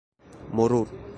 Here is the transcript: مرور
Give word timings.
مرور 0.53 1.01